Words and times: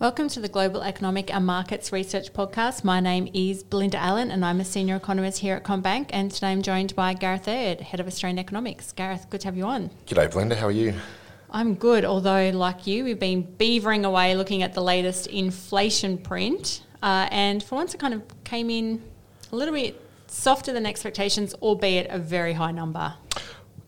Welcome 0.00 0.30
to 0.30 0.40
the 0.40 0.48
Global 0.48 0.80
Economic 0.80 1.30
and 1.30 1.44
Markets 1.44 1.92
Research 1.92 2.32
Podcast. 2.32 2.84
My 2.84 3.00
name 3.00 3.28
is 3.34 3.62
Belinda 3.62 3.98
Allen 3.98 4.30
and 4.30 4.46
I'm 4.46 4.58
a 4.58 4.64
senior 4.64 4.96
economist 4.96 5.40
here 5.40 5.56
at 5.56 5.62
CommBank. 5.62 6.06
And 6.08 6.30
today 6.30 6.52
I'm 6.52 6.62
joined 6.62 6.96
by 6.96 7.12
Gareth 7.12 7.46
Aird, 7.46 7.82
Head 7.82 8.00
of 8.00 8.06
Australian 8.06 8.38
Economics. 8.38 8.92
Gareth, 8.92 9.26
good 9.28 9.42
to 9.42 9.48
have 9.48 9.58
you 9.58 9.64
on. 9.64 9.90
G'day, 10.06 10.30
Belinda. 10.30 10.56
How 10.56 10.68
are 10.68 10.70
you? 10.70 10.94
I'm 11.50 11.74
good, 11.74 12.06
although, 12.06 12.48
like 12.48 12.86
you, 12.86 13.04
we've 13.04 13.18
been 13.18 13.44
beavering 13.44 14.06
away 14.06 14.34
looking 14.36 14.62
at 14.62 14.72
the 14.72 14.80
latest 14.80 15.26
inflation 15.26 16.16
print. 16.16 16.82
Uh, 17.02 17.28
and 17.30 17.62
for 17.62 17.74
once, 17.74 17.92
it 17.92 18.00
kind 18.00 18.14
of 18.14 18.22
came 18.42 18.70
in 18.70 19.02
a 19.52 19.56
little 19.56 19.74
bit 19.74 20.00
softer 20.28 20.72
than 20.72 20.86
expectations, 20.86 21.52
albeit 21.60 22.08
a 22.08 22.18
very 22.18 22.54
high 22.54 22.72
number. 22.72 23.12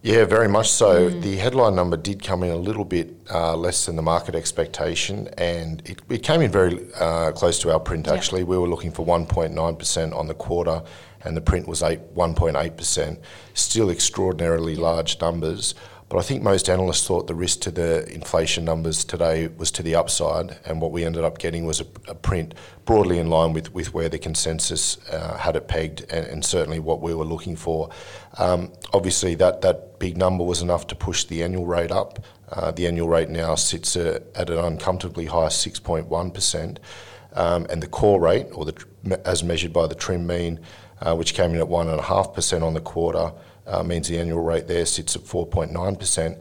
Yeah, 0.03 0.25
very 0.25 0.49
much 0.49 0.69
so. 0.69 1.11
Mm. 1.11 1.23
The 1.23 1.37
headline 1.37 1.77
number 1.77 1.97
did 1.97 2.25
come 2.25 2.43
in 2.43 2.51
a 2.51 2.57
little 2.57 2.85
bit 2.85 3.15
uh, 3.31 3.55
less 3.55 3.87
than 3.87 3.95
the 3.95 4.03
market 4.03 4.35
expectation, 4.35 5.29
and 5.39 5.81
it, 5.89 6.01
it 6.11 6.25
came 6.25 6.41
in 6.41 6.51
very 6.51 6.93
uh, 6.99 7.31
close 7.31 7.61
to 7.61 7.73
our 7.73 7.79
print. 7.79 8.09
Actually, 8.09 8.41
yep. 8.41 8.49
we 8.49 8.59
were 8.59 8.69
looking 8.69 8.91
for 8.91 9.07
1.9% 9.07 10.17
on 10.17 10.27
the 10.27 10.35
quarter, 10.35 10.83
and 11.25 11.37
the 11.37 11.41
print 11.41 11.69
was 11.69 11.85
8, 11.85 12.17
1.8%. 12.17 13.19
Still 13.55 13.91
extraordinarily 13.91 14.75
large 14.75 15.21
numbers. 15.21 15.77
But 16.13 16.19
I 16.19 16.23
think 16.25 16.43
most 16.43 16.69
analysts 16.69 17.07
thought 17.07 17.27
the 17.27 17.35
risk 17.35 17.61
to 17.61 17.71
the 17.71 18.07
inflation 18.13 18.67
numbers 18.67 19.03
today 19.03 19.47
was 19.47 19.71
to 19.71 19.83
the 19.83 19.95
upside, 19.95 20.59
and 20.67 20.79
what 20.79 20.93
we 20.93 21.07
ended 21.07 21.25
up 21.25 21.39
getting 21.39 21.65
was 21.65 21.81
a, 21.81 21.87
a 22.07 22.15
print 22.15 22.53
broadly 22.85 23.19
in 23.19 23.31
line 23.31 23.55
with, 23.55 23.73
with 23.73 23.95
where 23.95 24.11
the 24.11 24.19
consensus 24.19 24.99
uh, 25.09 25.39
had 25.39 25.57
it 25.57 25.69
pegged, 25.69 26.05
and, 26.11 26.27
and, 26.27 26.45
certainly 26.45 26.81
what 26.81 27.01
we 27.01 27.15
were 27.15 27.25
looking 27.25 27.57
for. 27.57 27.89
Um, 28.37 28.75
obviously, 28.93 29.35
that, 29.37 29.63
that 29.63 29.99
big 29.99 30.19
number 30.19 30.45
was 30.45 30.61
enough 30.61 30.87
to 30.89 30.95
push 30.95 31.25
the 31.25 31.43
annual 31.43 31.65
rate 31.65 31.91
up. 31.91 32.23
Uh, 32.51 32.73
the 32.73 32.87
annual 32.87 33.09
rate 33.09 33.31
now 33.31 33.55
sits 33.55 33.97
at, 33.97 34.25
at 34.35 34.51
an 34.51 34.59
uncomfortably 34.59 35.25
high 35.25 35.47
6.1%, 35.47 36.77
um, 37.33 37.67
and 37.71 37.83
the 37.83 37.87
core 37.87 38.21
rate, 38.21 38.49
or 38.53 38.67
the, 38.67 39.21
as 39.25 39.43
measured 39.43 39.73
by 39.73 39.87
the 39.87 39.95
trim 39.95 40.27
mean, 40.27 40.61
uh, 41.01 41.17
which 41.17 41.33
came 41.33 41.53
in 41.53 41.57
at 41.57 41.69
1.5% 41.69 42.63
on 42.63 42.75
the 42.75 42.83
quarter, 42.83 43.33
uh, 43.67 43.83
means 43.83 44.09
the 44.09 44.19
annual 44.19 44.43
rate 44.43 44.67
there 44.69 44.87
sits 44.87 45.17
at 45.17 45.23
4.9%. 45.23 46.39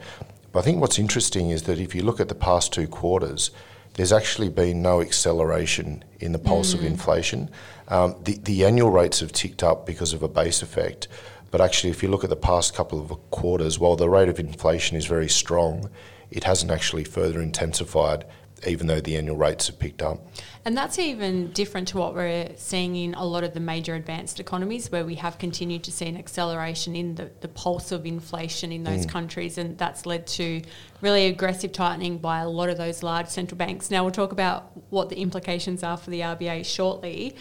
But 0.51 0.59
I 0.59 0.61
think 0.63 0.81
what's 0.81 0.99
interesting 0.99 1.49
is 1.49 1.63
that 1.63 1.79
if 1.79 1.95
you 1.95 2.03
look 2.03 2.19
at 2.19 2.29
the 2.29 2.35
past 2.35 2.73
two 2.73 2.87
quarters, 2.87 3.51
there's 3.93 4.11
actually 4.11 4.49
been 4.49 4.81
no 4.81 5.01
acceleration 5.01 6.03
in 6.19 6.31
the 6.31 6.39
pulse 6.39 6.73
mm. 6.73 6.79
of 6.79 6.85
inflation. 6.85 7.49
Um, 7.87 8.15
the, 8.23 8.37
the 8.37 8.65
annual 8.65 8.89
rates 8.89 9.19
have 9.19 9.31
ticked 9.31 9.63
up 9.63 9.85
because 9.85 10.13
of 10.13 10.23
a 10.23 10.27
base 10.27 10.61
effect, 10.61 11.07
but 11.51 11.59
actually, 11.59 11.89
if 11.89 12.01
you 12.01 12.07
look 12.07 12.23
at 12.23 12.29
the 12.29 12.37
past 12.37 12.73
couple 12.73 13.01
of 13.01 13.11
quarters, 13.29 13.77
while 13.77 13.97
the 13.97 14.09
rate 14.09 14.29
of 14.29 14.39
inflation 14.39 14.95
is 14.95 15.05
very 15.05 15.27
strong, 15.27 15.89
it 16.29 16.45
hasn't 16.45 16.71
actually 16.71 17.03
further 17.03 17.41
intensified 17.41 18.23
even 18.67 18.87
though 18.87 19.01
the 19.01 19.17
annual 19.17 19.35
rates 19.35 19.67
have 19.67 19.79
picked 19.79 20.01
up. 20.01 20.19
And 20.63 20.77
that's 20.77 20.99
even 20.99 21.51
different 21.51 21.87
to 21.89 21.97
what 21.97 22.13
we're 22.13 22.51
seeing 22.55 22.95
in 22.95 23.13
a 23.15 23.25
lot 23.25 23.43
of 23.43 23.53
the 23.53 23.59
major 23.59 23.95
advanced 23.95 24.39
economies, 24.39 24.91
where 24.91 25.03
we 25.03 25.15
have 25.15 25.37
continued 25.39 25.83
to 25.85 25.91
see 25.91 26.07
an 26.07 26.17
acceleration 26.17 26.95
in 26.95 27.15
the, 27.15 27.31
the 27.41 27.47
pulse 27.47 27.91
of 27.91 28.05
inflation 28.05 28.71
in 28.71 28.83
those 28.83 29.05
mm. 29.05 29.09
countries, 29.09 29.57
and 29.57 29.77
that's 29.77 30.05
led 30.05 30.27
to 30.27 30.61
really 31.01 31.25
aggressive 31.27 31.71
tightening 31.71 32.19
by 32.19 32.39
a 32.39 32.49
lot 32.49 32.69
of 32.69 32.77
those 32.77 33.01
large 33.01 33.27
central 33.27 33.57
banks. 33.57 33.89
Now, 33.89 34.03
we'll 34.03 34.11
talk 34.11 34.31
about 34.31 34.71
what 34.91 35.09
the 35.09 35.17
implications 35.17 35.83
are 35.83 35.97
for 35.97 36.11
the 36.11 36.21
RBA 36.21 36.65
shortly. 36.65 37.35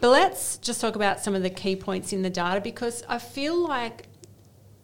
But 0.00 0.10
let's 0.10 0.56
just 0.58 0.80
talk 0.80 0.96
about 0.96 1.20
some 1.20 1.34
of 1.34 1.42
the 1.42 1.50
key 1.50 1.76
points 1.76 2.12
in 2.12 2.22
the 2.22 2.30
data 2.30 2.60
because 2.60 3.04
I 3.08 3.18
feel 3.18 3.56
like 3.56 4.06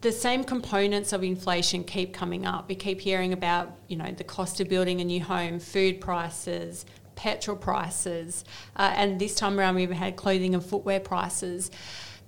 the 0.01 0.13
same 0.13 0.45
components 0.45 1.13
of 1.13 1.25
inflation 1.25 1.83
keep 1.83 2.13
coming 2.13 2.47
up. 2.47 2.69
We 2.69 2.75
keep 2.75 3.01
hearing 3.01 3.33
about, 3.33 3.73
you 3.89 3.97
know, 3.97 4.11
the 4.11 4.25
cost 4.25 4.61
of 4.61 4.69
building 4.69 5.01
a 5.01 5.05
new 5.05 5.23
home, 5.23 5.59
food 5.59 6.01
prices, 6.01 6.85
petrol 7.15 7.57
prices, 7.57 8.45
uh, 8.77 8.93
and 8.95 9.19
this 9.19 9.35
time 9.35 9.59
around 9.59 9.75
we 9.75 9.83
even 9.83 9.97
had 9.97 10.17
clothing 10.17 10.55
and 10.55 10.65
footwear 10.65 11.01
prices. 11.01 11.71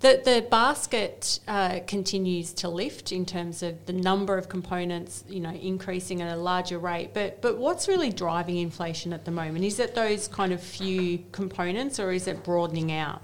The, 0.01 0.23
the 0.25 0.47
basket 0.49 1.41
uh, 1.49 1.81
continues 1.87 2.53
to 2.55 2.69
lift 2.69 3.11
in 3.11 3.27
terms 3.27 3.65
of 3.65 3.85
the 3.87 3.93
number 3.93 4.39
of 4.39 4.49
components, 4.49 5.25
you 5.29 5.41
know, 5.41 5.51
increasing 5.51 6.23
at 6.23 6.33
a 6.33 6.41
larger 6.41 6.79
rate. 6.79 7.11
But 7.15 7.43
but 7.43 7.59
what's 7.59 7.89
really 7.89 8.11
driving 8.11 8.59
inflation 8.59 9.13
at 9.13 9.25
the 9.25 9.33
moment? 9.33 9.65
Is 9.65 9.81
it 9.81 9.97
those 9.97 10.29
kind 10.29 10.53
of 10.53 10.63
few 10.63 11.25
components, 11.33 11.99
or 11.99 12.13
is 12.13 12.29
it 12.29 12.45
broadening 12.45 12.93
out? 12.93 13.23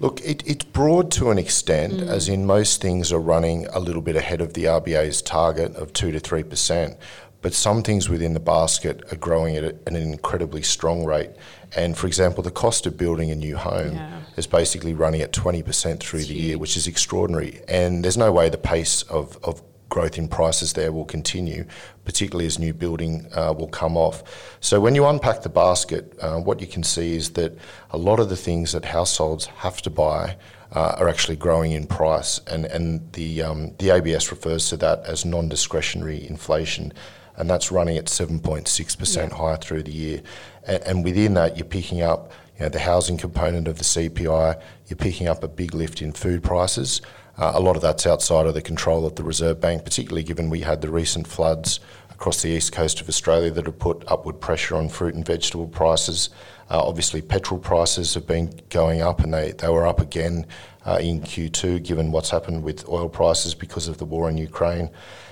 Look, 0.00 0.20
it, 0.20 0.42
it's 0.46 0.64
broad 0.64 1.10
to 1.12 1.30
an 1.30 1.38
extent, 1.38 1.94
mm. 1.94 2.08
as 2.08 2.28
in 2.28 2.46
most 2.46 2.80
things 2.80 3.12
are 3.12 3.18
running 3.18 3.66
a 3.68 3.80
little 3.80 4.02
bit 4.02 4.14
ahead 4.14 4.40
of 4.40 4.54
the 4.54 4.64
RBA's 4.64 5.22
target 5.22 5.74
of 5.74 5.92
2 5.92 6.12
to 6.12 6.20
3%. 6.20 6.96
But 7.40 7.54
some 7.54 7.82
things 7.82 8.08
within 8.08 8.34
the 8.34 8.40
basket 8.40 9.02
are 9.12 9.16
growing 9.16 9.56
at, 9.56 9.64
an 9.86 9.96
incredibly 9.96 10.62
strong 10.62 11.04
rate. 11.04 11.30
And 11.76 11.96
for 11.96 12.06
example, 12.06 12.42
the 12.42 12.50
cost 12.50 12.86
of 12.86 12.96
building 12.96 13.30
a 13.30 13.36
new 13.36 13.56
home 13.56 13.94
yeah. 13.94 14.22
is 14.36 14.46
basically 14.46 14.94
running 14.94 15.20
at 15.20 15.32
20% 15.32 16.00
through 16.00 16.20
it's 16.20 16.28
the 16.28 16.34
huge. 16.34 16.44
year, 16.44 16.58
which 16.58 16.76
is 16.76 16.86
extraordinary. 16.86 17.60
And 17.68 18.04
there's 18.04 18.16
no 18.16 18.32
way 18.32 18.48
the 18.48 18.58
pace 18.58 19.02
of, 19.02 19.38
of 19.44 19.62
growth 19.88 20.18
in 20.18 20.28
prices 20.28 20.72
there 20.72 20.92
will 20.92 21.04
continue, 21.04 21.64
particularly 22.04 22.46
as 22.46 22.58
new 22.58 22.74
building 22.74 23.26
uh, 23.34 23.52
will 23.56 23.68
come 23.68 23.96
off. 23.96 24.22
So 24.60 24.80
when 24.80 24.94
you 24.94 25.06
unpack 25.06 25.42
the 25.42 25.48
basket, 25.48 26.14
uh, 26.20 26.38
what 26.38 26.60
you 26.60 26.66
can 26.66 26.82
see 26.82 27.16
is 27.16 27.30
that 27.30 27.56
a 27.90 27.98
lot 27.98 28.20
of 28.20 28.28
the 28.28 28.36
things 28.36 28.72
that 28.72 28.84
households 28.84 29.46
have 29.46 29.80
to 29.82 29.90
buy 29.90 30.36
uh, 30.72 30.96
are 30.98 31.08
actually 31.08 31.36
growing 31.36 31.72
in 31.72 31.86
price, 31.86 32.40
and 32.46 32.66
and 32.66 33.12
the 33.12 33.42
um, 33.42 33.74
the 33.78 33.90
ABS 33.90 34.30
refers 34.30 34.68
to 34.68 34.76
that 34.76 35.02
as 35.06 35.24
non-discretionary 35.24 36.26
inflation. 36.28 36.92
And 37.36 37.48
that's 37.48 37.70
running 37.70 37.96
at 37.96 38.06
7.6% 38.06 39.30
higher 39.30 39.56
through 39.56 39.84
the 39.84 39.92
year. 39.92 40.22
And, 40.66 40.82
and 40.82 41.04
within 41.04 41.34
that, 41.34 41.56
you're 41.56 41.66
picking 41.66 42.02
up 42.02 42.32
you 42.58 42.64
know, 42.64 42.68
the 42.68 42.80
housing 42.80 43.16
component 43.16 43.68
of 43.68 43.78
the 43.78 43.84
CPI, 43.84 44.60
you're 44.88 44.96
picking 44.96 45.28
up 45.28 45.44
a 45.44 45.48
big 45.48 45.72
lift 45.72 46.02
in 46.02 46.10
food 46.10 46.42
prices. 46.42 47.00
Uh, 47.38 47.52
a 47.54 47.60
lot 47.60 47.76
of 47.76 47.82
that's 47.82 48.06
outside 48.06 48.46
of 48.46 48.54
the 48.54 48.62
control 48.62 49.06
of 49.06 49.14
the 49.14 49.22
Reserve 49.22 49.60
Bank, 49.60 49.84
particularly 49.84 50.24
given 50.24 50.50
we 50.50 50.60
had 50.60 50.80
the 50.80 50.90
recent 50.90 51.26
floods 51.26 51.78
across 52.10 52.42
the 52.42 52.48
east 52.48 52.72
coast 52.72 53.00
of 53.00 53.08
Australia 53.08 53.48
that 53.48 53.66
have 53.66 53.78
put 53.78 54.02
upward 54.08 54.40
pressure 54.40 54.74
on 54.74 54.88
fruit 54.88 55.14
and 55.14 55.24
vegetable 55.24 55.68
prices. 55.68 56.30
Uh, 56.68 56.82
obviously, 56.84 57.22
petrol 57.22 57.60
prices 57.60 58.14
have 58.14 58.26
been 58.26 58.52
going 58.70 59.00
up, 59.00 59.20
and 59.20 59.32
they, 59.32 59.52
they 59.52 59.68
were 59.68 59.86
up 59.86 60.00
again 60.00 60.44
uh, 60.88 60.98
in 60.98 61.20
Q2, 61.20 61.82
given 61.84 62.12
what's 62.12 62.30
happened 62.30 62.62
with 62.62 62.88
oil 62.88 63.08
prices 63.08 63.54
because 63.54 63.88
of 63.88 63.98
the 63.98 64.04
war 64.04 64.30
in 64.30 64.38
Ukraine. 64.38 64.90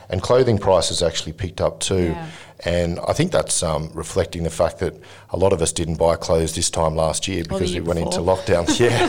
And 0.09 0.23
clothing 0.23 0.59
prices 0.59 1.03
actually 1.03 1.33
picked 1.33 1.61
up 1.61 1.81
too. 1.81 2.15
Yeah. 2.15 2.31
And 2.65 3.01
I 3.09 3.13
think 3.13 3.33
that's 3.33 3.63
um, 3.63 3.91
reflecting 3.93 4.45
the 4.45 4.51
fact 4.51 4.79
that 4.79 4.95
a 5.31 5.37
lot 5.37 5.53
of 5.53 5.61
us 5.61 5.73
didn't 5.73 5.97
buy 5.97 6.17
clothes 6.17 6.55
this 6.55 6.71
time 6.71 6.95
last 6.95 7.27
year 7.27 7.43
because 7.43 7.75
we 7.75 7.81
went 7.81 7.99
into 7.99 8.19
lockdown. 8.19 8.65
yeah, 8.81 9.09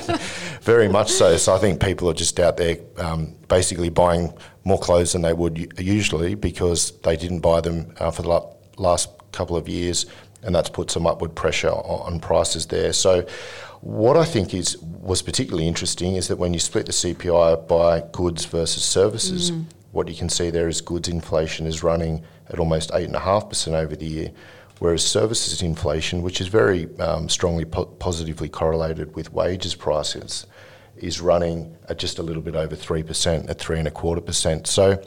very 0.61 0.87
much 0.87 1.11
so. 1.11 1.37
So 1.37 1.53
I 1.53 1.59
think 1.59 1.81
people 1.81 2.09
are 2.09 2.13
just 2.13 2.39
out 2.39 2.57
there 2.57 2.77
um, 2.97 3.35
basically 3.47 3.89
buying 3.89 4.33
more 4.63 4.79
clothes 4.79 5.13
than 5.13 5.21
they 5.21 5.33
would 5.33 5.79
usually 5.79 6.35
because 6.35 6.91
they 7.01 7.15
didn't 7.15 7.41
buy 7.41 7.61
them 7.61 7.93
uh, 7.99 8.11
for 8.11 8.23
the 8.23 8.41
last 8.77 9.09
couple 9.31 9.55
of 9.55 9.69
years, 9.69 10.07
and 10.43 10.53
that's 10.53 10.69
put 10.69 10.91
some 10.91 11.07
upward 11.07 11.35
pressure 11.35 11.69
on, 11.69 12.19
prices 12.19 12.67
there. 12.67 12.93
So 12.93 13.25
what 13.81 14.17
I 14.17 14.25
think 14.25 14.53
is 14.53 14.77
was 14.77 15.21
particularly 15.21 15.67
interesting 15.67 16.15
is 16.15 16.27
that 16.27 16.37
when 16.37 16.53
you 16.53 16.59
split 16.59 16.85
the 16.85 16.91
CPI 16.91 17.67
by 17.67 18.01
goods 18.11 18.45
versus 18.45 18.83
services, 18.83 19.51
mm. 19.51 19.65
what 19.91 20.07
you 20.07 20.15
can 20.15 20.29
see 20.29 20.49
there 20.49 20.67
is 20.67 20.81
goods 20.81 21.07
inflation 21.07 21.65
is 21.65 21.83
running 21.83 22.23
at 22.49 22.59
almost 22.59 22.91
8.5% 22.91 23.73
over 23.73 23.95
the 23.95 24.05
year, 24.05 24.31
whereas 24.79 25.05
services 25.05 25.61
inflation, 25.61 26.21
which 26.21 26.41
is 26.41 26.47
very 26.47 26.87
um, 26.99 27.29
strongly 27.29 27.65
po- 27.65 27.85
positively 27.85 28.49
correlated 28.49 29.15
with 29.15 29.31
wages 29.33 29.75
prices, 29.75 30.47
is 30.97 31.21
running 31.21 31.75
at 31.89 31.97
just 31.97 32.19
a 32.19 32.23
little 32.23 32.41
bit 32.41 32.55
over 32.55 32.75
3%, 32.75 33.49
at 33.49 33.57
3.25%. 33.59 34.67
So 34.67 35.03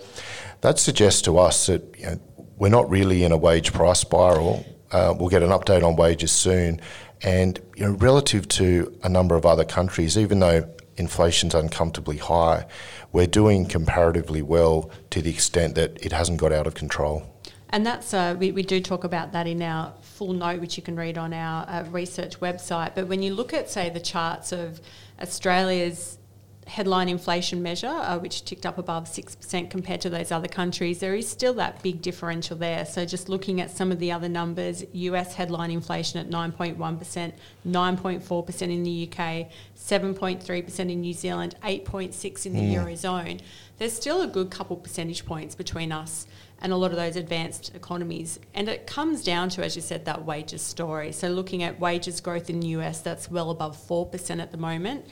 that 0.61 0.79
suggests 0.79 1.23
to 1.23 1.39
us 1.39 1.67
that 1.67 1.83
you 1.99 2.07
know, 2.07 2.21
we're 2.57 2.69
not 2.69 2.89
really 2.91 3.25
in 3.25 3.33
a 3.33 3.37
wage 3.37 3.73
price 3.73 4.01
spiral. 4.01 4.65
Uh, 4.93 5.15
we'll 5.17 5.29
get 5.29 5.43
an 5.43 5.51
update 5.51 5.83
on 5.83 5.97
wages 5.97 6.33
soon. 6.33 6.81
And 7.23 7.61
you 7.77 7.87
know, 7.87 7.93
relative 7.93 8.49
to 8.49 8.97
a 9.03 9.09
number 9.09 9.37
of 9.37 9.45
other 9.45 9.65
countries, 9.65 10.17
even 10.17 10.41
though 10.41 10.69
inflation's 10.97 11.55
uncomfortably 11.55 12.19
high, 12.19 12.67
we're 13.13 13.27
doing 13.27 13.67
comparatively 13.67 14.43
well 14.43 14.91
to 15.11 15.21
the 15.23 15.31
extent 15.31 15.75
that 15.75 16.05
it 16.05 16.13
hasn't 16.13 16.39
got 16.39 16.53
out 16.53 16.67
of 16.67 16.75
control. 16.75 17.27
And 17.71 17.87
that's 17.87 18.13
uh, 18.13 18.37
we, 18.39 18.51
we 18.53 18.63
do 18.63 18.81
talk 18.81 19.05
about 19.05 19.33
that 19.33 19.47
in 19.47 19.63
our 19.63 19.93
full 20.03 20.33
note, 20.33 20.61
which 20.61 20.77
you 20.77 20.83
can 20.83 20.97
read 20.97 21.17
on 21.17 21.33
our 21.33 21.69
uh, 21.69 21.85
research 21.91 22.41
website. 22.41 22.95
But 22.95 23.07
when 23.07 23.23
you 23.23 23.33
look 23.33 23.55
at, 23.55 23.71
say, 23.71 23.91
the 23.91 24.01
charts 24.01 24.51
of 24.53 24.81
Australia's 25.21 26.19
headline 26.71 27.09
inflation 27.09 27.61
measure, 27.63 27.89
uh, 27.89 28.17
which 28.17 28.45
ticked 28.45 28.65
up 28.65 28.79
above 28.79 29.07
6% 29.07 29.71
compared 29.71 30.01
to 30.01 30.09
those 30.09 30.31
other 30.31 30.47
countries, 30.47 31.01
there 31.01 31.17
is 31.17 31.29
still 31.29 31.53
that 31.55 31.83
big 31.83 32.01
differential 32.01 32.57
there. 32.57 32.87
So, 32.87 33.05
just 33.05 33.29
looking 33.29 33.61
at 33.61 33.71
some 33.71 33.91
of 33.91 33.99
the 33.99 34.13
other 34.13 34.29
numbers, 34.29 34.85
US 34.93 35.35
headline 35.35 35.73
inflation 35.73 36.21
at 36.21 36.31
9.1%, 36.31 37.33
9.4% 37.67 38.63
in 38.63 38.83
the 38.85 39.09
UK, 39.09 39.51
7.3% 39.77 40.79
in 40.79 41.01
New 41.01 41.13
Zealand, 41.13 41.57
8.6% 41.65 42.47
in 42.47 42.53
the 42.53 42.61
mm. 42.61 42.75
Eurozone. 42.75 43.41
There's 43.79 43.93
still 43.93 44.23
a 44.23 44.29
good 44.29 44.51
couple 44.51 44.77
percentage 44.77 45.27
points 45.27 45.57
between 45.57 45.91
us 45.91 46.29
and 46.63 46.73
a 46.73 46.77
lot 46.77 46.93
of 46.93 46.99
those 46.99 47.17
advanced 47.17 47.75
economies. 47.75 48.39
And 48.55 48.69
it 48.69 48.87
comes 48.87 49.25
down 49.25 49.49
to, 49.51 49.65
as 49.65 49.75
you 49.75 49.83
said, 49.83 50.05
that 50.05 50.25
wages 50.25 50.63
story. 50.63 51.11
So, 51.11 51.31
looking 51.31 51.65
at 51.65 51.81
wages 51.81 52.21
growth 52.21 52.49
in 52.49 52.61
the 52.61 52.69
US, 52.69 53.01
that's 53.01 53.29
well 53.29 53.51
above 53.51 53.77
4% 53.77 54.41
at 54.41 54.53
the 54.53 54.59
moment. 54.59 55.05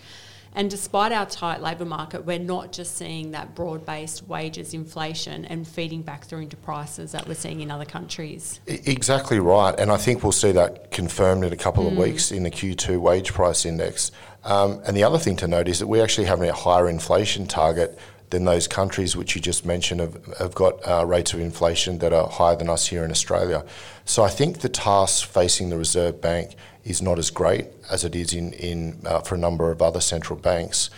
And 0.54 0.70
despite 0.70 1.12
our 1.12 1.26
tight 1.26 1.60
labour 1.60 1.84
market, 1.84 2.24
we're 2.24 2.38
not 2.38 2.72
just 2.72 2.96
seeing 2.96 3.32
that 3.32 3.54
broad 3.54 3.84
based 3.84 4.26
wages 4.28 4.74
inflation 4.74 5.44
and 5.44 5.66
feeding 5.66 6.02
back 6.02 6.24
through 6.24 6.40
into 6.40 6.56
prices 6.56 7.12
that 7.12 7.28
we're 7.28 7.34
seeing 7.34 7.60
in 7.60 7.70
other 7.70 7.84
countries. 7.84 8.60
Exactly 8.66 9.38
right. 9.38 9.78
And 9.78 9.90
I 9.90 9.96
think 9.96 10.22
we'll 10.22 10.32
see 10.32 10.52
that 10.52 10.90
confirmed 10.90 11.44
in 11.44 11.52
a 11.52 11.56
couple 11.56 11.84
mm. 11.84 11.92
of 11.92 11.98
weeks 11.98 12.32
in 12.32 12.42
the 12.42 12.50
Q2 12.50 12.98
wage 12.98 13.32
price 13.32 13.64
index. 13.64 14.10
Um, 14.44 14.80
and 14.86 14.96
the 14.96 15.04
other 15.04 15.18
thing 15.18 15.36
to 15.36 15.48
note 15.48 15.68
is 15.68 15.78
that 15.80 15.86
we 15.86 16.00
actually 16.00 16.26
have 16.26 16.40
a 16.40 16.52
higher 16.52 16.88
inflation 16.88 17.46
target 17.46 17.98
than 18.30 18.44
those 18.44 18.68
countries 18.68 19.16
which 19.16 19.34
you 19.34 19.40
just 19.40 19.64
mentioned 19.64 20.00
have, 20.00 20.24
have 20.38 20.54
got 20.54 20.86
uh, 20.86 21.04
rates 21.04 21.32
of 21.32 21.40
inflation 21.40 21.98
that 21.98 22.12
are 22.12 22.28
higher 22.28 22.56
than 22.56 22.68
us 22.68 22.86
here 22.86 23.04
in 23.04 23.10
Australia. 23.10 23.64
So 24.04 24.22
I 24.22 24.28
think 24.28 24.60
the 24.60 24.68
task 24.68 25.26
facing 25.26 25.70
the 25.70 25.78
Reserve 25.78 26.20
Bank 26.20 26.54
is 26.88 27.02
not 27.02 27.18
as 27.18 27.30
great 27.30 27.66
as 27.90 28.04
it 28.04 28.16
is 28.16 28.32
in, 28.32 28.52
in 28.54 29.00
uh, 29.04 29.20
for 29.20 29.34
a 29.34 29.38
number 29.38 29.70
of 29.70 29.82
other 29.82 30.00
central 30.00 30.38
banks. 30.38 30.90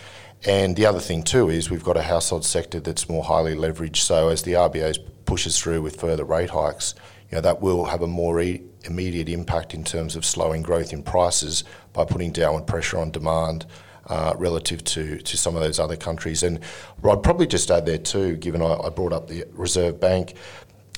And 0.45 0.75
the 0.75 0.85
other 0.85 0.99
thing 0.99 1.21
too 1.21 1.49
is 1.49 1.69
we've 1.69 1.83
got 1.83 1.97
a 1.97 2.01
household 2.01 2.45
sector 2.45 2.79
that's 2.79 3.07
more 3.07 3.23
highly 3.23 3.55
leveraged. 3.55 3.97
So 3.97 4.29
as 4.29 4.41
the 4.41 4.53
RBA 4.53 4.97
pushes 5.25 5.59
through 5.59 5.81
with 5.81 5.99
further 5.99 6.23
rate 6.23 6.49
hikes, 6.49 6.95
you 7.29 7.35
know, 7.35 7.41
that 7.41 7.61
will 7.61 7.85
have 7.85 8.01
a 8.01 8.07
more 8.07 8.41
e- 8.41 8.63
immediate 8.83 9.29
impact 9.29 9.73
in 9.73 9.83
terms 9.83 10.15
of 10.15 10.25
slowing 10.25 10.63
growth 10.63 10.93
in 10.93 11.03
prices 11.03 11.63
by 11.93 12.05
putting 12.05 12.31
downward 12.31 12.65
pressure 12.65 12.97
on 12.97 13.11
demand 13.11 13.65
uh, 14.07 14.33
relative 14.37 14.83
to, 14.83 15.19
to 15.19 15.37
some 15.37 15.55
of 15.55 15.61
those 15.61 15.79
other 15.79 15.95
countries. 15.95 16.43
And 16.43 16.59
I'd 17.03 17.23
probably 17.23 17.47
just 17.47 17.69
add 17.69 17.85
there 17.85 17.97
too, 17.97 18.35
given 18.37 18.61
I, 18.61 18.73
I 18.73 18.89
brought 18.89 19.13
up 19.13 19.27
the 19.27 19.45
Reserve 19.53 19.99
Bank, 19.99 20.33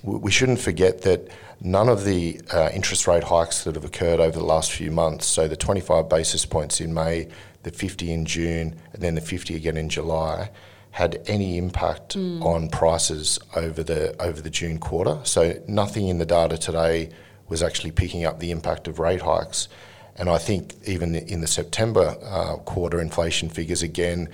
we 0.03 0.31
shouldn't 0.31 0.59
forget 0.59 1.01
that 1.01 1.29
none 1.61 1.87
of 1.87 2.03
the 2.03 2.39
uh, 2.51 2.69
interest 2.73 3.07
rate 3.07 3.23
hikes 3.23 3.63
that 3.63 3.75
have 3.75 3.85
occurred 3.85 4.19
over 4.19 4.37
the 4.37 4.45
last 4.45 4.71
few 4.71 4.91
months, 4.91 5.25
so 5.25 5.47
the 5.47 5.55
25 5.55 6.09
basis 6.09 6.45
points 6.45 6.81
in 6.81 6.93
May, 6.93 7.29
the 7.63 7.71
50 7.71 8.11
in 8.11 8.25
June, 8.25 8.75
and 8.91 9.01
then 9.01 9.15
the 9.15 9.21
50 9.21 9.55
again 9.55 9.77
in 9.77 9.87
July, 9.87 10.51
had 10.91 11.23
any 11.25 11.57
impact 11.57 12.15
mm. 12.15 12.43
on 12.43 12.69
prices 12.69 13.39
over 13.55 13.81
the 13.81 14.21
over 14.21 14.41
the 14.41 14.49
June 14.49 14.77
quarter. 14.77 15.19
So 15.23 15.59
nothing 15.67 16.07
in 16.07 16.19
the 16.19 16.25
data 16.25 16.57
today 16.57 17.09
was 17.47 17.63
actually 17.63 17.91
picking 17.91 18.25
up 18.25 18.39
the 18.39 18.51
impact 18.51 18.87
of 18.87 18.99
rate 18.99 19.21
hikes. 19.21 19.69
And 20.17 20.29
I 20.29 20.37
think 20.37 20.75
even 20.85 21.15
in 21.15 21.41
the 21.41 21.47
September 21.47 22.15
uh, 22.23 22.57
quarter 22.57 23.01
inflation 23.01 23.49
figures, 23.49 23.81
again, 23.81 24.29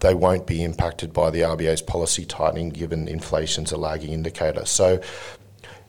they 0.00 0.14
won't 0.14 0.46
be 0.46 0.62
impacted 0.62 1.12
by 1.12 1.30
the 1.30 1.40
RBA's 1.40 1.82
policy 1.82 2.24
tightening 2.24 2.70
given 2.70 3.08
inflation's 3.08 3.72
a 3.72 3.76
lagging 3.76 4.12
indicator. 4.12 4.66
So 4.66 5.00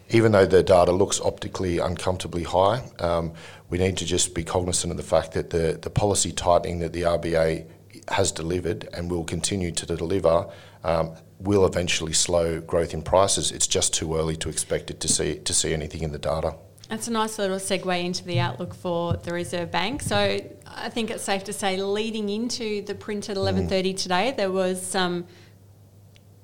even 0.09 0.31
though 0.31 0.45
the 0.45 0.63
data 0.63 0.92
looks 0.92 1.19
optically 1.19 1.80
uncomfortably 1.80 2.44
high, 2.44 2.83
um, 3.00 3.33
we 3.69 3.77
need 3.77 3.98
to 3.98 4.06
just 4.06 4.33
be 4.33 4.44
cognizant 4.44 4.92
of 4.92 4.98
the 4.98 5.04
fact 5.04 5.33
that 5.33 5.50
the, 5.50 5.77
the 5.81 5.89
policy 5.89 6.31
tightening 6.31 6.80
that 6.80 6.94
the 6.94 7.01
RBA 7.01 7.65
has 8.09 8.31
delivered 8.31 8.88
and 8.94 9.12
will 9.12 9.25
continue 9.25 9.71
to 9.71 9.86
deliver 9.86 10.50
um, 10.83 11.13
will 11.39 11.65
eventually 11.65 12.13
slow 12.13 12.62
growth 12.62 12.94
in 12.94 13.01
prices. 13.01 13.51
It's 13.51 13.68
just 13.68 13.94
too 13.94 14.15
early 14.15 14.38
to 14.38 14.50
expect 14.50 14.89
it 14.89 15.01
to 15.01 15.07
see 15.09 15.39
to 15.39 15.54
see 15.54 15.74
anything 15.74 16.04
in 16.04 16.12
the 16.12 16.19
data. 16.19 16.56
That's 16.89 17.07
a 17.07 17.12
nice 17.12 17.38
little 17.38 17.57
segue 17.57 18.04
into 18.04 18.24
the 18.24 18.39
outlook 18.39 18.74
for 18.74 19.18
the 19.18 19.34
Reserve 19.34 19.72
Bank. 19.72 20.01
So 20.01 20.39
I 20.66 20.89
think 20.89 21.12
it's 21.12 21.24
safe 21.24 21.44
to 21.45 21.54
say, 21.54 21.81
leading 21.81 22.30
into 22.30 22.81
the 22.81 22.95
print 22.95 23.30
at 23.30 23.36
eleven 23.36 23.68
thirty 23.68 23.94
mm. 23.94 24.01
today, 24.01 24.34
there 24.36 24.51
was 24.51 24.81
some 24.81 25.25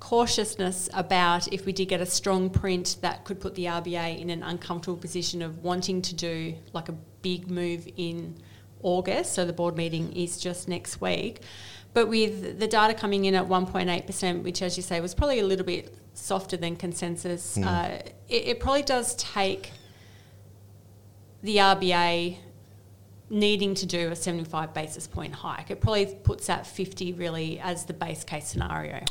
cautiousness 0.01 0.89
about 0.93 1.51
if 1.53 1.65
we 1.65 1.71
did 1.71 1.87
get 1.87 2.01
a 2.01 2.05
strong 2.05 2.49
print 2.49 2.97
that 2.99 3.23
could 3.23 3.39
put 3.39 3.55
the 3.55 3.65
RBA 3.65 4.19
in 4.19 4.29
an 4.29 4.43
uncomfortable 4.43 4.97
position 4.97 5.41
of 5.41 5.63
wanting 5.63 6.01
to 6.01 6.13
do 6.13 6.55
like 6.73 6.89
a 6.89 6.95
big 7.21 7.49
move 7.49 7.87
in 7.95 8.35
August. 8.81 9.31
So 9.31 9.45
the 9.45 9.53
board 9.53 9.77
meeting 9.77 10.11
is 10.11 10.37
just 10.37 10.67
next 10.67 10.99
week. 10.99 11.39
But 11.93 12.09
with 12.09 12.59
the 12.59 12.67
data 12.67 12.93
coming 12.93 13.25
in 13.25 13.35
at 13.35 13.47
1.8%, 13.47 14.43
which, 14.43 14.61
as 14.61 14.75
you 14.75 14.83
say, 14.83 14.99
was 14.99 15.13
probably 15.13 15.39
a 15.39 15.45
little 15.45 15.65
bit 15.65 15.95
softer 16.15 16.57
than 16.57 16.75
consensus, 16.75 17.57
mm. 17.57 17.65
uh, 17.65 18.01
it, 18.27 18.47
it 18.47 18.59
probably 18.59 18.81
does 18.81 19.15
take 19.15 19.71
the 21.43 21.57
RBA 21.57 22.37
needing 23.29 23.73
to 23.73 23.85
do 23.85 24.11
a 24.11 24.15
75 24.15 24.73
basis 24.73 25.07
point 25.07 25.33
hike. 25.33 25.71
It 25.71 25.81
probably 25.81 26.05
puts 26.05 26.47
that 26.47 26.67
50 26.67 27.13
really 27.13 27.59
as 27.59 27.85
the 27.85 27.93
base 27.93 28.23
case 28.23 28.47
scenario. 28.47 29.03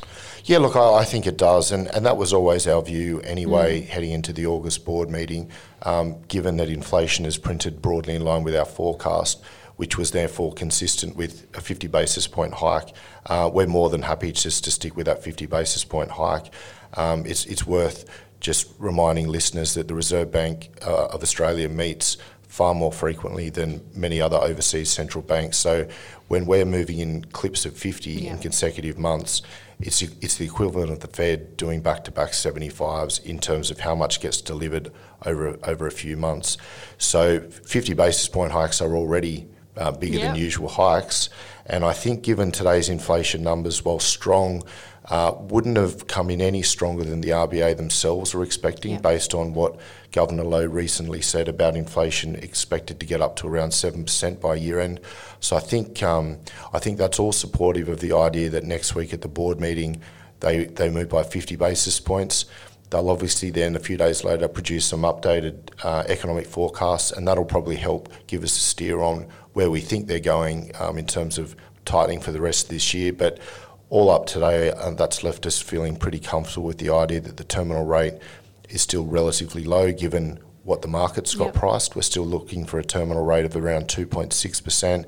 Yeah, 0.45 0.59
look, 0.59 0.75
I, 0.75 0.93
I 0.95 1.03
think 1.03 1.27
it 1.27 1.37
does. 1.37 1.71
And, 1.71 1.93
and 1.93 2.05
that 2.05 2.15
was 2.15 2.31
always 2.31 2.65
our 2.65 2.81
view 2.81 3.19
anyway, 3.21 3.81
mm. 3.81 3.87
heading 3.87 4.11
into 4.11 4.31
the 4.31 4.45
August 4.45 4.85
board 4.85 5.09
meeting, 5.09 5.51
um, 5.81 6.21
given 6.27 6.57
that 6.57 6.69
inflation 6.69 7.25
is 7.25 7.37
printed 7.37 7.81
broadly 7.81 8.15
in 8.15 8.23
line 8.23 8.43
with 8.43 8.55
our 8.55 8.65
forecast. 8.65 9.41
Which 9.75 9.97
was 9.97 10.11
therefore 10.11 10.53
consistent 10.53 11.15
with 11.15 11.47
a 11.55 11.59
50 11.59 11.87
basis 11.87 12.27
point 12.27 12.53
hike. 12.53 12.95
Uh, 13.25 13.49
we're 13.51 13.65
more 13.65 13.89
than 13.89 14.03
happy 14.03 14.31
just 14.31 14.63
to 14.65 14.71
stick 14.71 14.95
with 14.95 15.07
that 15.07 15.23
50 15.23 15.47
basis 15.47 15.83
point 15.83 16.11
hike. 16.11 16.53
Um, 16.93 17.25
it's, 17.25 17.47
it's 17.47 17.65
worth 17.65 18.05
just 18.43 18.71
reminding 18.77 19.29
listeners 19.29 19.73
that 19.73 19.87
the 19.87 19.95
Reserve 19.95 20.31
Bank 20.31 20.69
uh, 20.85 21.05
of 21.07 21.23
Australia 21.23 21.69
meets 21.69 22.17
far 22.43 22.75
more 22.75 22.91
frequently 22.91 23.49
than 23.49 23.81
many 23.95 24.21
other 24.21 24.37
overseas 24.37 24.91
central 24.91 25.23
banks. 25.23 25.57
So 25.57 25.87
when 26.27 26.45
we're 26.45 26.65
moving 26.65 26.99
in 26.99 27.25
clips 27.25 27.65
of 27.65 27.75
50 27.75 28.11
yeah. 28.11 28.33
in 28.33 28.37
consecutive 28.37 28.99
months, 28.99 29.41
it's 29.79 30.01
it's 30.01 30.35
the 30.35 30.45
equivalent 30.45 30.91
of 30.91 30.99
the 30.99 31.07
Fed 31.07 31.57
doing 31.57 31.81
back-to-back 31.81 32.31
75s 32.31 33.25
in 33.25 33.39
terms 33.39 33.71
of 33.71 33.79
how 33.79 33.95
much 33.95 34.21
gets 34.21 34.39
delivered 34.39 34.91
over 35.25 35.57
over 35.63 35.87
a 35.87 35.91
few 35.91 36.15
months. 36.15 36.57
So 36.97 37.39
50 37.39 37.93
basis 37.93 38.27
point 38.27 38.51
hikes 38.51 38.81
are 38.81 38.95
already 38.95 39.47
uh, 39.77 39.91
bigger 39.91 40.19
yep. 40.19 40.33
than 40.33 40.41
usual 40.41 40.69
hikes, 40.69 41.29
and 41.65 41.83
I 41.83 41.93
think 41.93 42.23
given 42.23 42.51
today's 42.51 42.89
inflation 42.89 43.43
numbers, 43.43 43.83
while 43.83 43.99
strong 43.99 44.63
uh, 45.05 45.33
wouldn't 45.37 45.77
have 45.77 46.07
come 46.07 46.29
in 46.29 46.41
any 46.41 46.61
stronger 46.61 47.03
than 47.03 47.21
the 47.21 47.29
RBA 47.29 47.75
themselves 47.75 48.33
were 48.33 48.43
expecting, 48.43 48.99
based 49.01 49.33
on 49.33 49.53
what 49.53 49.77
Governor 50.11 50.43
Lowe 50.43 50.65
recently 50.65 51.21
said 51.21 51.47
about 51.47 51.75
inflation 51.75 52.35
expected 52.35 52.99
to 52.99 53.05
get 53.05 53.21
up 53.21 53.35
to 53.37 53.47
around 53.47 53.71
seven 53.71 54.03
percent 54.03 54.39
by 54.39 54.55
year 54.55 54.79
end. 54.79 55.01
So 55.39 55.57
I 55.57 55.59
think 55.59 56.01
um, 56.03 56.39
I 56.73 56.79
think 56.79 56.97
that's 56.97 57.19
all 57.19 57.33
supportive 57.33 57.89
of 57.89 57.99
the 57.99 58.13
idea 58.13 58.49
that 58.51 58.63
next 58.63 58.95
week 58.95 59.13
at 59.13 59.21
the 59.21 59.27
board 59.27 59.59
meeting 59.59 60.01
they 60.43 60.65
they 60.65 60.89
move 60.89 61.09
by 61.09 61.23
50 61.23 61.55
basis 61.55 61.99
points. 61.99 62.45
They'll 62.93 63.09
obviously 63.09 63.49
then 63.49 63.75
a 63.75 63.79
few 63.79 63.97
days 63.97 64.23
later 64.23 64.47
produce 64.47 64.85
some 64.85 65.01
updated 65.01 65.71
uh, 65.83 66.03
economic 66.07 66.45
forecasts, 66.45 67.11
and 67.11 67.27
that'll 67.27 67.43
probably 67.43 67.75
help 67.75 68.07
give 68.27 68.43
us 68.43 68.55
a 68.55 68.59
steer 68.59 69.01
on 69.01 69.25
where 69.53 69.71
we 69.71 69.81
think 69.81 70.05
they're 70.05 70.19
going 70.19 70.71
um, 70.79 70.99
in 70.99 71.07
terms 71.07 71.39
of 71.39 71.55
tightening 71.85 72.19
for 72.21 72.31
the 72.31 72.39
rest 72.39 72.65
of 72.65 72.69
this 72.69 72.93
year. 72.93 73.11
But 73.11 73.39
all 73.89 74.11
up 74.11 74.27
today, 74.27 74.69
uh, 74.69 74.91
that's 74.91 75.23
left 75.23 75.47
us 75.47 75.59
feeling 75.59 75.95
pretty 75.95 76.19
comfortable 76.19 76.67
with 76.67 76.77
the 76.77 76.91
idea 76.91 77.19
that 77.21 77.37
the 77.37 77.43
terminal 77.43 77.83
rate 77.83 78.13
is 78.69 78.83
still 78.83 79.05
relatively 79.05 79.63
low 79.63 79.91
given 79.91 80.37
what 80.61 80.83
the 80.83 80.87
market's 80.87 81.33
got 81.33 81.45
yep. 81.45 81.55
priced. 81.55 81.95
We're 81.95 82.03
still 82.03 82.27
looking 82.27 82.63
for 82.63 82.77
a 82.77 82.83
terminal 82.83 83.25
rate 83.25 83.45
of 83.45 83.55
around 83.55 83.87
2.6%. 83.87 85.05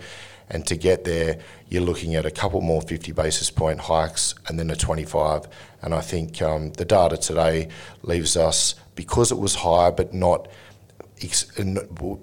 And 0.50 0.66
to 0.68 0.76
get 0.76 1.04
there, 1.04 1.40
you're 1.70 1.82
looking 1.82 2.16
at 2.16 2.26
a 2.26 2.32
couple 2.32 2.62
more 2.62 2.82
50 2.82 3.12
basis 3.14 3.50
point 3.50 3.80
hikes 3.80 4.36
and 4.48 4.60
then 4.60 4.70
a 4.70 4.76
25. 4.76 5.48
And 5.82 5.94
I 5.94 6.02
think 6.02 6.42
um, 6.42 6.72
the 6.74 6.86
data 6.86 7.18
today 7.18 7.70
leaves 8.04 8.38
us, 8.38 8.76
because 8.96 9.32
it 9.32 9.38
was 9.38 9.56
higher 9.56 9.92
but 9.92 10.14
not 10.14 10.48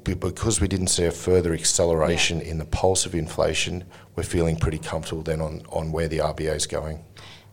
because 0.04 0.60
we 0.60 0.68
didn't 0.68 0.88
see 0.88 1.04
a 1.04 1.10
further 1.10 1.54
acceleration 1.54 2.38
yeah. 2.38 2.46
in 2.46 2.58
the 2.58 2.64
pulse 2.66 3.06
of 3.06 3.14
inflation, 3.14 3.84
we're 4.16 4.22
feeling 4.22 4.56
pretty 4.56 4.78
comfortable 4.78 5.22
then 5.22 5.40
on, 5.40 5.62
on 5.70 5.92
where 5.92 6.08
the 6.08 6.18
RBA 6.18 6.54
is 6.54 6.66
going. 6.66 7.02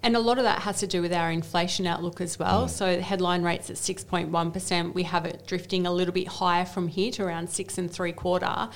And 0.01 0.15
a 0.15 0.19
lot 0.19 0.37
of 0.37 0.45
that 0.45 0.59
has 0.59 0.79
to 0.79 0.87
do 0.87 1.01
with 1.01 1.11
our 1.11 1.29
inflation 1.31 1.85
outlook 1.85 2.21
as 2.21 2.39
well. 2.39 2.65
Mm. 2.65 2.69
So 2.69 2.95
the 2.95 3.01
headline 3.01 3.43
rates 3.43 3.69
at 3.69 3.75
6.1%. 3.75 4.93
We 4.93 5.03
have 5.03 5.25
it 5.25 5.45
drifting 5.45 5.85
a 5.85 5.91
little 5.91 6.13
bit 6.13 6.27
higher 6.27 6.65
from 6.65 6.87
here 6.87 7.11
to 7.13 7.23
around 7.23 7.49
six 7.49 7.77
and 7.77 7.91
three 7.91 8.13
quarter. 8.13 8.69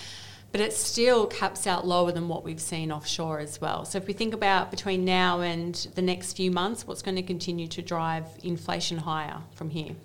But 0.54 0.62
it 0.62 0.72
still 0.72 1.26
caps 1.26 1.66
out 1.66 1.86
lower 1.86 2.12
than 2.12 2.28
what 2.28 2.44
we've 2.44 2.62
seen 2.62 2.92
offshore 2.92 3.40
as 3.40 3.60
well. 3.60 3.86
So 3.86 3.98
if 3.98 4.06
we 4.06 4.14
think 4.14 4.36
about 4.36 4.70
between 4.70 5.04
now 5.04 5.42
and 5.42 5.76
the 5.96 6.02
next 6.04 6.34
few 6.34 6.52
months, 6.52 6.86
what's 6.86 7.02
going 7.02 7.16
to 7.16 7.24
continue 7.24 7.68
to 7.70 7.82
drive 7.82 8.26
inflation 8.44 9.00
higher 9.00 9.40
from 9.56 9.72
here? 9.72 9.96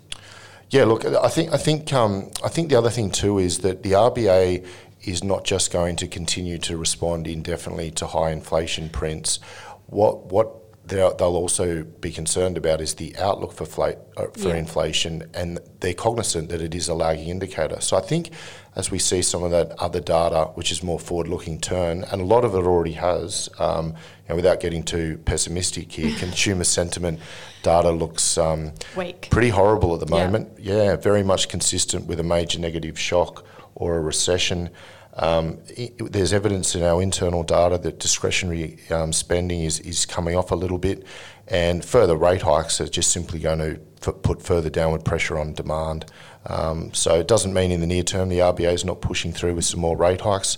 Yeah, 0.71 0.85
look, 0.85 1.05
I 1.05 1.29
think 1.29 1.53
I 1.53 1.59
think 1.59 1.93
um, 1.93 2.31
I 2.43 2.49
think 2.49 2.71
the 2.71 2.77
other 2.77 2.91
thing 2.91 3.11
too 3.11 3.39
is 3.39 3.59
that 3.59 3.83
the 3.83 3.93
RBA 3.93 4.67
is 5.03 5.23
not 5.23 5.45
just 5.45 5.71
going 5.71 5.97
to 5.97 6.09
continue 6.09 6.59
to 6.59 6.77
respond 6.77 7.27
indefinitely 7.27 7.91
to 7.93 8.07
high 8.07 8.31
inflation 8.31 8.89
prints. 8.89 9.41
What 9.87 10.33
what 10.33 10.68
they'll 10.89 11.37
also 11.37 11.85
be 11.85 12.11
concerned 12.11 12.57
about 12.57 12.81
is 12.81 12.95
the 12.95 13.17
outlook 13.19 13.53
for, 13.53 13.67
fla- 13.67 13.97
uh, 14.17 14.27
for 14.33 14.49
yeah. 14.49 14.57
inflation, 14.57 15.29
and 15.35 15.59
they're 15.81 15.95
cognizant 15.95 16.49
that 16.49 16.61
it 16.61 16.75
is 16.75 16.89
a 16.89 16.95
lagging 16.95 17.29
indicator. 17.29 17.81
So 17.81 17.97
I 17.97 18.01
think 18.01 18.31
as 18.77 18.91
we 18.91 18.99
see 18.99 19.23
some 19.23 19.43
of 19.43 19.51
that 19.51 19.73
other 19.79 20.01
data, 20.01 20.51
which 20.55 20.71
is 20.71 20.83
more 20.83 20.99
forward-looking 20.99 21.61
turn, 21.61 22.05
and 22.05 22.21
a 22.21 22.25
lot 22.25 22.45
of 22.45 22.55
it 22.55 22.59
already 22.59 22.93
has, 22.93 23.49
um, 23.59 23.95
know, 24.29 24.37
without 24.37 24.61
getting 24.61 24.83
too 24.83 25.19
pessimistic 25.25 25.91
here, 25.93 26.17
consumer 26.19 26.65
sentiment 26.65 27.21
data 27.63 27.91
looks 27.91 28.39
um, 28.39 28.73
weak, 28.97 29.29
pretty 29.31 29.49
horrible 29.49 29.95
at 29.95 30.01
the 30.01 30.07
moment. 30.07 30.49
Yeah. 30.59 30.77
yeah, 30.77 30.97
very 30.97 31.23
much 31.23 31.49
consistent 31.49 32.07
with 32.07 32.21
a 32.21 32.25
major 32.25 32.61
negative 32.61 32.99
shock 32.99 33.45
or 33.75 33.97
a 33.97 34.01
recession. 34.01 34.71
Um, 35.19 35.59
it, 35.69 36.13
there's 36.13 36.33
evidence 36.33 36.75
in 36.75 36.83
our 36.83 37.03
internal 37.03 37.43
data 37.43 37.77
that 37.79 37.99
discretionary 37.99 38.79
um, 38.91 39.13
spending 39.13 39.63
is, 39.63 39.81
is 39.81 40.07
coming 40.07 40.37
off 40.37 40.53
a 40.53 40.55
little 40.55 40.79
bit, 40.79 41.05
and 41.49 41.85
further 41.85 42.17
rate 42.17 42.43
hikes 42.43 42.81
are 42.81 42.89
just 42.89 43.11
simply 43.11 43.41
going 43.41 43.59
to 43.59 43.81
f- 44.07 44.23
put 44.23 44.43
further 44.43 44.71
downward 44.71 45.05
pressure 45.05 45.39
on 45.39 45.55
demand. 45.55 46.07
Um, 46.47 46.95
so 46.95 47.19
it 47.19 47.27
doesn't 47.27 47.53
mean 47.53 47.73
in 47.73 47.81
the 47.81 47.87
near 47.87 48.05
term 48.05 48.29
the 48.29 48.39
RBA 48.39 48.73
is 48.73 48.85
not 48.85 49.01
pushing 49.01 49.33
through 49.33 49.55
with 49.55 49.65
some 49.65 49.81
more 49.81 49.97
rate 49.97 50.21
hikes, 50.21 50.57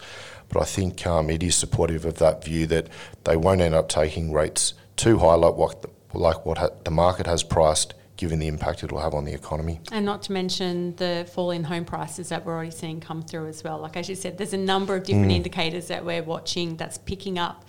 but 0.50 0.60
I 0.60 0.66
think 0.66 1.06
um, 1.06 1.30
it 1.30 1.42
is 1.42 1.54
supportive 1.56 2.04
of 2.04 2.18
that 2.18 2.44
view 2.44 2.66
that 2.66 2.88
they 3.24 3.36
won't 3.36 3.62
end 3.62 3.74
up 3.74 3.88
taking 3.88 4.32
rates 4.32 4.74
too 4.96 5.18
high 5.18 5.34
like 5.34 5.54
what 5.54 5.82
the, 5.82 5.88
like 6.12 6.44
what 6.44 6.58
ha- 6.58 6.70
the 6.84 6.90
market 6.90 7.26
has 7.26 7.42
priced 7.42 7.94
given 8.20 8.38
the 8.38 8.46
impact 8.46 8.84
it 8.84 8.92
will 8.92 9.00
have 9.00 9.14
on 9.14 9.24
the 9.24 9.32
economy. 9.32 9.80
And 9.90 10.04
not 10.04 10.20
to 10.24 10.32
mention 10.32 10.94
the 10.96 11.26
fall 11.32 11.52
in 11.52 11.64
home 11.64 11.86
prices 11.86 12.28
that 12.28 12.44
we're 12.44 12.52
already 12.52 12.70
seeing 12.70 13.00
come 13.00 13.22
through 13.22 13.46
as 13.46 13.64
well. 13.64 13.78
Like 13.78 13.96
as 13.96 14.10
you 14.10 14.14
said, 14.14 14.36
there's 14.36 14.52
a 14.52 14.58
number 14.58 14.94
of 14.94 15.04
different 15.04 15.32
mm. 15.32 15.36
indicators 15.36 15.88
that 15.88 16.04
we're 16.04 16.22
watching 16.22 16.76
that's 16.76 16.98
picking 16.98 17.38
up 17.38 17.64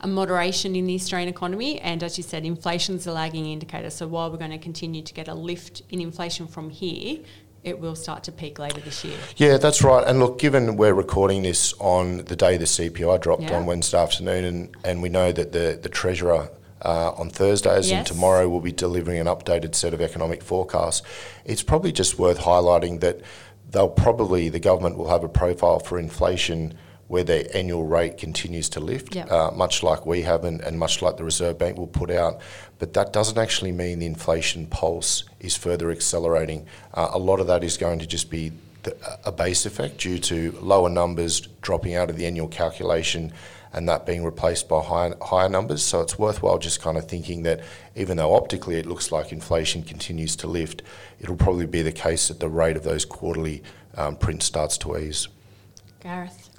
a 0.00 0.08
moderation 0.08 0.74
in 0.74 0.86
the 0.86 0.96
Australian 0.96 1.28
economy. 1.28 1.80
And 1.80 2.02
as 2.02 2.18
you 2.18 2.24
said, 2.24 2.44
inflation's 2.44 3.06
a 3.06 3.12
lagging 3.12 3.46
indicator. 3.46 3.88
So 3.88 4.08
while 4.08 4.32
we're 4.32 4.38
going 4.38 4.50
to 4.50 4.58
continue 4.58 5.00
to 5.02 5.14
get 5.14 5.28
a 5.28 5.34
lift 5.34 5.82
in 5.90 6.00
inflation 6.00 6.48
from 6.48 6.70
here, 6.70 7.20
it 7.62 7.78
will 7.78 7.94
start 7.94 8.24
to 8.24 8.32
peak 8.32 8.58
later 8.58 8.80
this 8.80 9.04
year. 9.04 9.16
Yeah, 9.36 9.58
that's 9.58 9.84
right. 9.84 10.04
And 10.04 10.18
look, 10.18 10.40
given 10.40 10.76
we're 10.76 10.92
recording 10.92 11.44
this 11.44 11.72
on 11.78 12.24
the 12.24 12.34
day 12.34 12.56
the 12.56 12.64
CPI 12.64 13.20
dropped 13.20 13.44
yeah. 13.44 13.56
on 13.56 13.64
Wednesday 13.64 13.96
afternoon, 13.96 14.44
and, 14.44 14.76
and 14.84 15.02
we 15.02 15.08
know 15.08 15.30
that 15.30 15.52
the, 15.52 15.78
the 15.80 15.88
Treasurer 15.88 16.50
uh, 16.84 17.12
on 17.12 17.30
Thursdays, 17.30 17.90
yes. 17.90 17.98
and 17.98 18.06
tomorrow 18.06 18.48
we'll 18.48 18.60
be 18.60 18.72
delivering 18.72 19.18
an 19.18 19.26
updated 19.26 19.74
set 19.74 19.94
of 19.94 20.00
economic 20.00 20.42
forecasts. 20.42 21.02
It's 21.44 21.62
probably 21.62 21.92
just 21.92 22.18
worth 22.18 22.38
highlighting 22.38 23.00
that 23.00 23.20
they'll 23.70 23.88
probably 23.88 24.48
the 24.48 24.60
government 24.60 24.96
will 24.96 25.08
have 25.08 25.24
a 25.24 25.28
profile 25.28 25.78
for 25.78 25.98
inflation 25.98 26.74
where 27.08 27.24
their 27.24 27.44
annual 27.54 27.84
rate 27.84 28.16
continues 28.16 28.68
to 28.70 28.80
lift, 28.80 29.14
yep. 29.14 29.30
uh, 29.30 29.50
much 29.50 29.82
like 29.82 30.06
we 30.06 30.22
have 30.22 30.44
and, 30.44 30.60
and, 30.62 30.78
much 30.78 31.02
like 31.02 31.16
the 31.16 31.24
Reserve 31.24 31.58
Bank 31.58 31.76
will 31.76 31.86
put 31.86 32.10
out. 32.10 32.40
But 32.78 32.94
that 32.94 33.12
doesn't 33.12 33.36
actually 33.36 33.72
mean 33.72 33.98
the 33.98 34.06
inflation 34.06 34.66
pulse 34.66 35.24
is 35.38 35.54
further 35.54 35.90
accelerating. 35.90 36.66
Uh, 36.94 37.10
a 37.12 37.18
lot 37.18 37.40
of 37.40 37.46
that 37.48 37.62
is 37.62 37.76
going 37.76 37.98
to 37.98 38.06
just 38.06 38.30
be 38.30 38.52
the, 38.84 38.96
a 39.24 39.32
base 39.32 39.66
effect 39.66 39.98
due 39.98 40.18
to 40.18 40.52
lower 40.60 40.88
numbers 40.88 41.40
dropping 41.60 41.94
out 41.94 42.08
of 42.08 42.16
the 42.16 42.26
annual 42.26 42.48
calculation 42.48 43.32
and 43.74 43.88
that 43.88 44.06
being 44.06 44.24
replaced 44.24 44.68
by 44.68 44.80
higher, 44.82 45.16
higher 45.20 45.48
numbers. 45.48 45.82
So 45.82 46.00
it's 46.00 46.18
worthwhile 46.18 46.58
just 46.58 46.80
kind 46.80 46.96
of 46.96 47.08
thinking 47.08 47.42
that 47.42 47.60
even 47.96 48.16
though 48.16 48.34
optically 48.34 48.76
it 48.76 48.86
looks 48.86 49.10
like 49.10 49.32
inflation 49.32 49.82
continues 49.82 50.36
to 50.36 50.46
lift, 50.46 50.82
it'll 51.20 51.36
probably 51.36 51.66
be 51.66 51.82
the 51.82 51.92
case 51.92 52.28
that 52.28 52.40
the 52.40 52.48
rate 52.48 52.76
of 52.76 52.84
those 52.84 53.04
quarterly 53.04 53.62
um, 53.96 54.16
prints 54.16 54.46
starts 54.46 54.78
to 54.78 54.96
ease. 54.96 55.28
Gareth, 56.00 56.50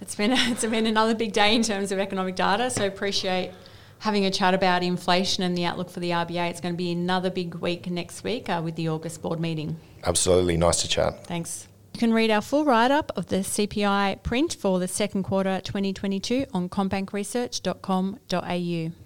it's 0.00 0.14
been, 0.14 0.32
it's 0.34 0.64
been 0.64 0.86
another 0.86 1.14
big 1.14 1.32
day 1.32 1.54
in 1.54 1.62
terms 1.62 1.90
of 1.90 1.98
economic 1.98 2.36
data, 2.36 2.70
so 2.70 2.86
appreciate 2.86 3.50
having 3.98 4.24
a 4.24 4.30
chat 4.30 4.54
about 4.54 4.82
inflation 4.82 5.42
and 5.44 5.56
the 5.56 5.64
outlook 5.64 5.90
for 5.90 6.00
the 6.00 6.10
RBA. 6.10 6.50
It's 6.50 6.60
going 6.60 6.74
to 6.74 6.78
be 6.78 6.90
another 6.90 7.30
big 7.30 7.56
week 7.56 7.90
next 7.90 8.24
week 8.24 8.48
uh, 8.48 8.60
with 8.64 8.76
the 8.76 8.88
August 8.88 9.20
board 9.20 9.38
meeting. 9.38 9.76
Absolutely. 10.04 10.56
Nice 10.56 10.80
to 10.82 10.88
chat. 10.88 11.26
Thanks. 11.26 11.68
You 11.92 11.98
can 11.98 12.12
read 12.12 12.30
our 12.30 12.40
full 12.40 12.64
write 12.64 12.90
up 12.90 13.12
of 13.16 13.26
the 13.26 13.36
CPI 13.36 14.22
print 14.22 14.56
for 14.58 14.78
the 14.78 14.88
second 14.88 15.24
quarter 15.24 15.60
2022 15.62 16.46
on 16.54 16.68
commbankresearch.com.au. 16.68 18.99